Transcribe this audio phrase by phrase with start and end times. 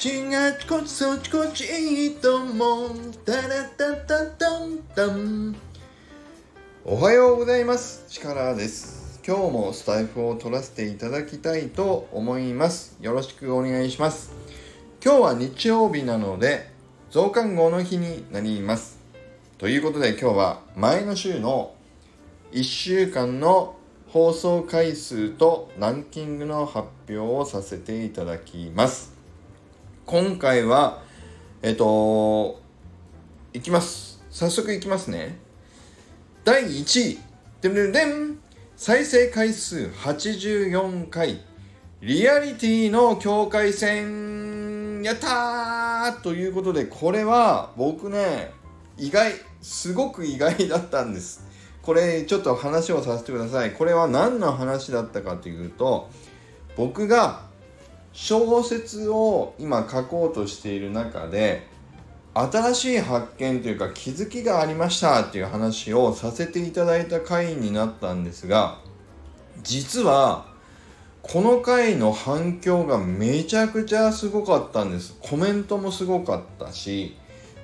[0.00, 2.88] ちがちこちそっちこっちいいとも
[3.22, 5.54] タラタタタンタン。
[6.86, 8.06] おはようございます。
[8.08, 9.20] チカラです。
[9.26, 12.96] 今日もスタイフを取らせていただきたいと思います。
[13.02, 14.32] よろしくお願いします。
[15.04, 16.70] 今日は日曜日なので
[17.10, 19.00] 増刊号の日になります。
[19.58, 21.74] ということで今日は前の週の
[22.52, 23.76] 1週間の
[24.08, 29.19] 放送回数とランキングの発表をさせていただきます。
[30.06, 31.02] 今回は
[31.62, 32.60] えっと
[33.52, 34.22] いきます。
[34.30, 35.38] 早速いきますね。
[36.44, 37.18] 第1位。
[37.60, 38.38] でんでん
[38.76, 41.44] 再生回数84回。
[42.00, 45.02] リアリティの境界線。
[45.02, 46.22] やったー！
[46.22, 48.52] ということでこれは僕ね
[48.96, 49.32] 意外。
[49.62, 51.46] すごく意外だったんです。
[51.82, 53.72] これちょっと話をさせてください。
[53.72, 56.08] これは何の話だったかというと
[56.76, 57.49] 僕が
[58.12, 61.66] 小説を今書こうとしている中で
[62.34, 68.78] 新しい発見というか気づきがありましたっていう話をさせていただいた回になったんですが
[69.62, 70.46] 実は
[71.22, 75.16] この回の反響がめちゃくちゃすごかったんです。
[75.20, 77.16] コメントもすごかったし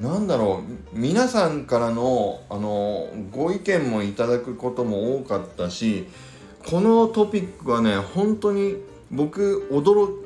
[0.00, 6.08] なんだろう皆さんからのあのご意見もいただくことも多かったし
[6.68, 8.76] このトピックはね本当に
[9.10, 10.23] 僕驚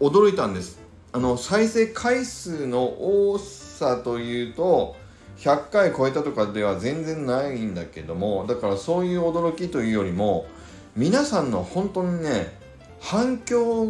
[0.00, 0.78] 驚いたんです。
[1.12, 4.96] あの再生回数の多さというと
[5.38, 10.46] 100回超えたとかでは全然ないんだけどもだからそういう驚きというよりも
[10.94, 12.58] 皆さんの本当にね
[13.00, 13.86] 反響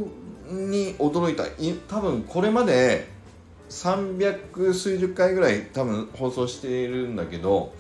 [0.49, 1.45] に驚いた。
[1.89, 3.09] 多分これまで
[3.71, 7.73] 300数十回ぐらい多分放送しているんだけど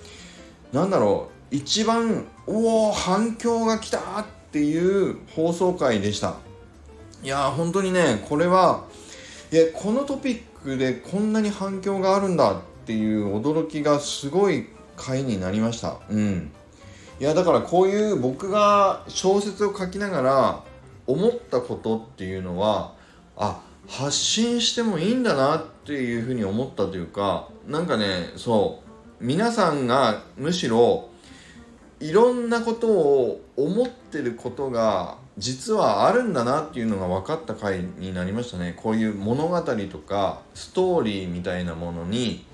[0.72, 6.45] なんだろう一番おお反響が来たっていう放送回でした。
[7.26, 8.84] いや本当にねこれは
[9.50, 15.96] いやこのトピックでこんなに反響があるんだっていう驚きがすごい回になりました。
[16.08, 16.52] うん。
[17.18, 20.64] いやだからこういう僕が小説を書きながら
[21.08, 22.94] 思ったことっていうのは
[23.36, 28.82] あ発信してもいいんだなっていうふうに思ったというかなんかねそ
[29.20, 31.08] う皆さんがむしろ
[32.00, 38.74] いろんなことを思ってることが実はあるんだなっていうのが分かった回になりましたね。
[38.76, 42.44] こういう物語とかストーリーみたいなものに。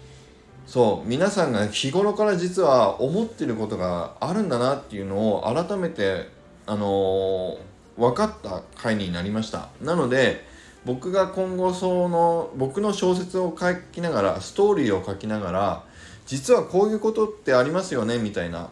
[0.65, 6.29] そう皆さんが日頃から実は思ってることがあるんだなっていうのを改めて
[6.67, 9.69] あのー、分かった回になりました。
[9.83, 10.45] なので
[10.85, 15.85] 僕が今後その僕の小説を書きながらストーリーを書きながら
[16.27, 18.71] 実はこういうことってありますよねみたいな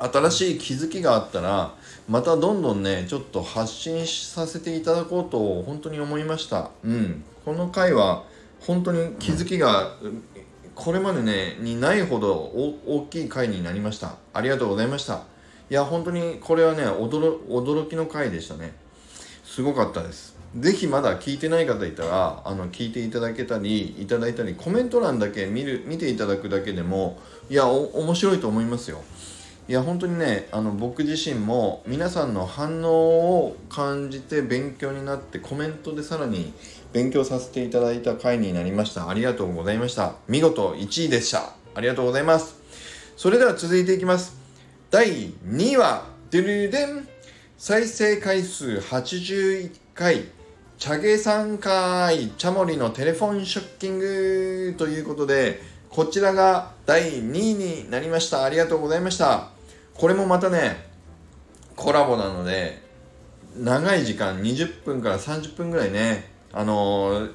[0.00, 1.74] 新しい気づきがあったら
[2.08, 6.70] またどんどんねちょっと発信させていただこうと本当に思いました。
[6.84, 7.24] うん。
[7.44, 8.24] この回は
[8.60, 9.94] 本当に気づきが
[10.74, 14.16] これまでねにないほど大きい回になりました。
[14.32, 15.22] ありがとうございました。
[15.70, 18.74] いや本当にこれはね驚驚きの回でしたね。
[19.44, 20.36] すごかったです。
[20.56, 27.18] 是非まだ聞いてない方いたらあの聞いていただけたりいただいたりコメント欄だけ見る見ていただくだけでも
[27.50, 29.02] いや面白いと思いますよ。
[29.68, 36.54] いや本当にねあの僕自身も皆さんの反応を感じて勉強になってコメントでさらに
[36.94, 39.10] 勉強させていただいた回になりました。
[39.10, 40.14] ありがとうございました。
[40.26, 41.52] 見事1位でした。
[41.74, 42.56] ありがとうございます。
[43.14, 44.38] それでは続いていきます。
[44.90, 47.06] 第2位はデルデン。
[47.58, 50.24] 再生回数81回。
[50.78, 54.74] チャゲさん会チャモリのテレフォンショッキング。
[54.78, 58.44] ということでこちらが第2位になりました。
[58.44, 59.57] ありがとうございました。
[59.98, 60.88] これもまたね
[61.76, 62.80] コラボなので
[63.56, 67.28] 長い時間20分から30分ぐらいねあの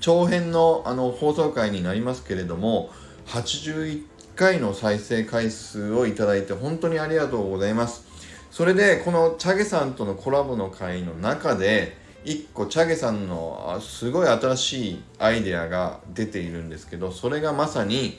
[0.00, 2.90] 長編のあの放送回になりますけれども
[3.26, 4.04] 81
[4.36, 8.08] 回の再生回数をいただいて本当にありがとうございます。
[8.50, 18.18] それでこのチャゲさんとのコラボの回の中で1個チャゲさんのすごい新しいアイデアが出ているんですけどそれがまさに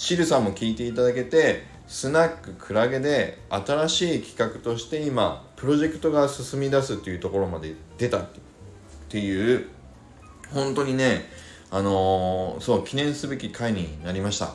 [0.00, 8.26] シルさんも聞いていただけてスナッククラゲで新しい企画として今プロジェクトが進み出すっていうところまで出たっ
[9.10, 9.68] ていう。
[10.54, 11.26] 本当にね
[11.70, 14.54] あのー、そう記念すべき回になりました。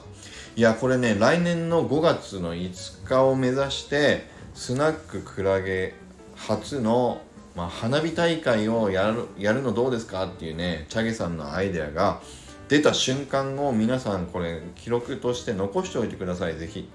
[0.55, 4.25] いやこれね来年の5月の5日を目指して
[4.55, 5.93] スナッククラゲ
[6.35, 7.21] 初の、
[7.55, 12.19] まあ、花火大会をやるやるのどうですかっていうねチャゲさんのアイデアが
[12.67, 16.55] 出た瞬間を皆さんこれ記録として残しておいてください。
[16.55, 16.89] ぜひ。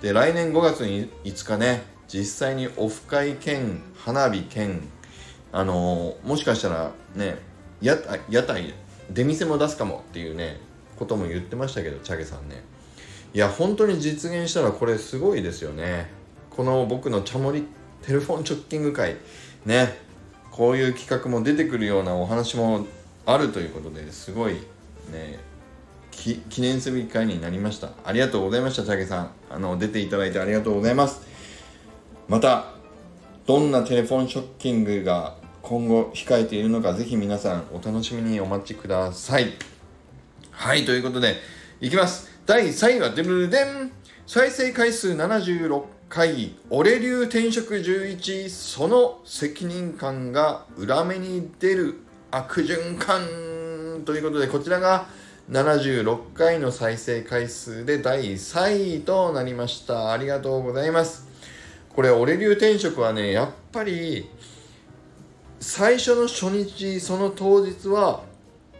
[0.00, 4.80] で来年5月に5日ね実際にオフ会兼花火兼
[5.50, 7.38] あのー、もしかしたらね
[7.80, 7.96] 屋
[8.30, 8.74] 屋台
[9.12, 10.60] 出店も出すかもっていうね
[10.96, 12.62] ことも言ってましたけどチャゲさんね。
[13.34, 16.10] いや本当に実現したらこれすごいですよね。
[16.50, 17.64] この僕のチャモリ
[18.02, 19.16] テレフォンチョッキング会
[19.66, 19.98] ね
[20.50, 22.86] こういう企画も出てくるようなお話も
[23.26, 24.56] あるということですごい
[25.08, 25.38] ね
[26.10, 27.90] 記念すべき会になりました。
[28.04, 29.30] ありがとうございましたチャゲさん。
[29.50, 31.22] あの出ていただいてありがとうございます。
[32.28, 32.66] また
[33.46, 39.52] どんなテレフォンショッキングが今後控えているのかぜひ皆さんお楽しみにお待ちください。
[40.50, 41.36] はいということで
[41.80, 42.28] いきます。
[42.46, 43.92] 第3位はデルデン。
[44.26, 52.00] 再生回数76回俺流転職11その責任感が裏目に出る
[52.30, 53.57] 悪循環。
[54.04, 55.06] ということでこちらが
[55.50, 60.12] 76回の再生回数で第3位となりました。
[60.12, 61.26] ありがとうございます。
[61.94, 64.28] これ俺流転職はねやっぱり
[65.60, 68.22] 最初の初日その当日は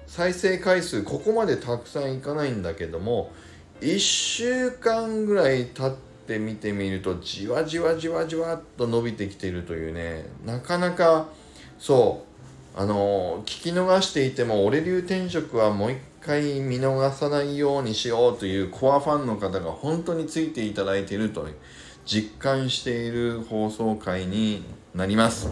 [0.07, 3.33] 再生回数ここまでたくさんいかないんだけども
[3.81, 5.95] 1週間ぐらい経っ
[6.27, 11.29] て見てみるとじわじわじわじわっと伸びてきてるというねなかなか
[11.79, 12.28] そう
[12.81, 21.45] あの聞き逃していても俺流転職はもう一回見逃さないようにしようというコアファンの方が本当についていただいていると
[22.07, 24.65] 実感している放送回に
[24.95, 25.51] なります。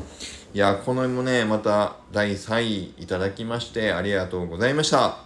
[0.55, 5.19] いやこのもねまた第3位いただきましてありがとうございました。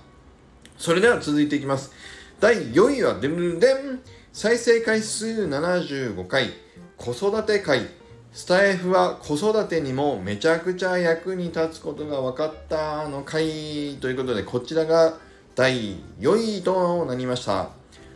[0.79, 1.93] それでは続いていきます。
[2.41, 4.01] 第4位はデルデン
[4.33, 6.49] 再生回数75回
[6.97, 8.00] 子育て会。
[8.33, 15.19] スタイフは子育てにもめちゃくちゃ役に立つことが分かったの回ということでこちらが
[15.57, 17.71] 第4位となりました。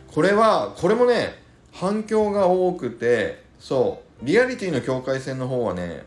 [0.07, 1.35] これはこれもね
[1.73, 6.03] 反響が多くてそうリアリティの境界線の方はね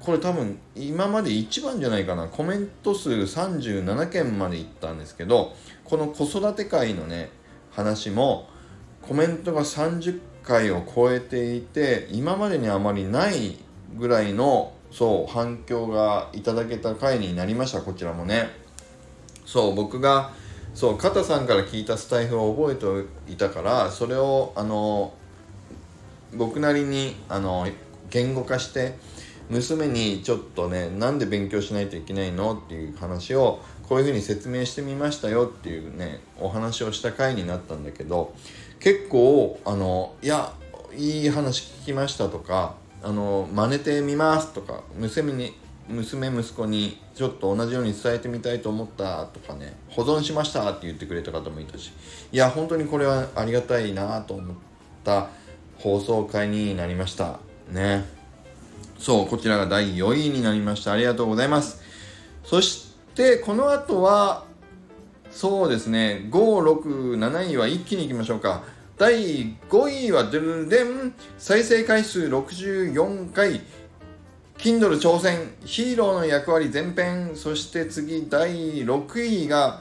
[0.00, 2.28] これ多分今まで一番じゃないかな。
[2.28, 5.54] コメント数37件までいったんですけど
[5.84, 7.28] この子育て会のね
[7.72, 8.48] 話も
[9.02, 10.18] コメントが30
[10.50, 13.56] 回を超えていて今までにあまりない
[13.96, 18.50] ぐらいのそう反響がいただけた回になりましたこちらもね。
[19.46, 20.32] そう僕が
[20.74, 22.74] そう肩さんから聞いたスタイフを覚え
[23.28, 25.12] ていたからそれをあの
[26.34, 27.68] 僕なりにあの
[28.10, 28.96] 言語化して
[29.50, 38.34] 娘にちょっとねなんで勉強しないといけないのっていう話をこういうふうに説明してみましたよっていうねお話をした回になったんだけど
[38.80, 40.52] 結構あのいや
[40.96, 45.54] いい話聞きましたとかあの真似てみますとか娘に
[45.88, 51.92] 娘息子にちょっと同じように伝えてみたいと思ったとかね保存しましたって言ってくれた方もいたし
[52.32, 54.56] いや本当にこれはありがたいなと思っ
[55.04, 55.28] た
[55.78, 57.40] 放送回になりました。
[57.70, 58.04] ね。
[58.98, 60.92] そうこちらが第4位になりました。
[60.92, 61.82] ありがとうございます。
[62.44, 64.44] そしてこの後は
[65.30, 66.28] そうですね。
[66.30, 68.62] 567位は一気にいきましょうか。
[68.98, 71.14] 第5位はドゥルデン。
[71.38, 73.60] 再生回数64回。
[74.58, 77.30] Kindle 挑戦ヒーローの役割前編。
[77.34, 79.80] そして次第6位が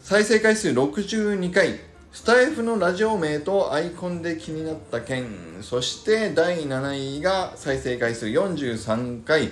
[0.00, 1.80] 再生回数62回。
[2.12, 5.26] スタイフのラジオ名とアイコンで気になった件。
[5.60, 9.50] そして第7位が再生回数43回。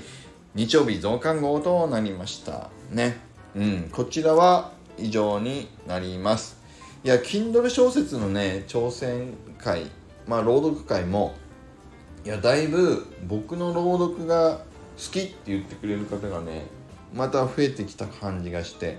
[0.54, 2.71] 日曜日増刊号となりました。
[2.90, 3.18] ね。
[3.56, 3.90] うん。
[3.92, 6.56] こちらは以上になります。
[7.04, 9.90] いや Kindle 小説のね挑戦会
[10.26, 11.35] まあ朗読会も
[12.25, 14.64] いやだいぶ僕の朗読が好
[15.12, 16.66] きって言ってくれる方がね
[17.12, 18.99] また増えてきた感じがして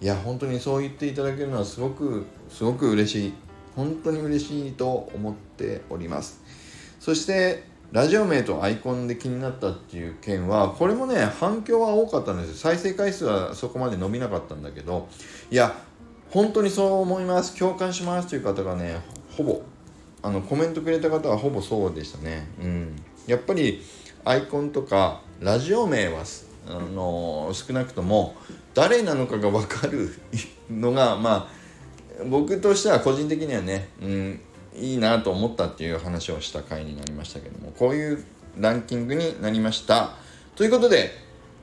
[0.00, 3.34] いや本当にそう言っていただけるのはすごくすごく嬉しい。
[3.78, 6.42] 本当に嬉しいと思っております。
[6.98, 15.08] そしてラジオ名とアイコンで気になったっていう件はこれもね反響は多かったんです再生回数はそこまで伸びなかったんだけど
[15.50, 15.74] いや
[16.30, 17.56] 本当にそう思います。
[17.56, 19.00] 共感しますという方がね
[19.36, 19.62] ほぼ
[20.22, 22.46] あのコメントくれた方はほぼそうでしたね。
[22.60, 22.96] うん。
[23.26, 23.82] やっぱり
[24.24, 26.24] アイコンとかラジオ名は
[26.66, 28.36] あの少なくとも
[28.74, 30.14] 誰なのかが分かる
[30.70, 31.48] のがま
[32.20, 34.40] あ僕としては個人的にはね、うん、
[34.80, 38.24] いいなと思ったっていう話をした回になりましたけどもこういう
[38.56, 40.12] ランキングになりました。
[40.56, 41.10] ということで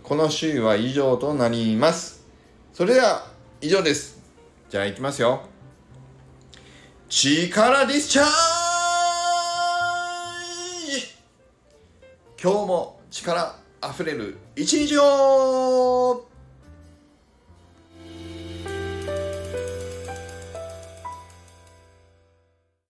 [0.04, 2.26] この週は以上となります。
[2.74, 3.28] それでは
[3.62, 4.22] 以上です。
[4.70, 5.42] じゃあいきますよ。
[7.10, 8.26] 力ディスチャー
[10.90, 11.08] ジ!
[12.42, 16.35] 今日も力あふれる一日を!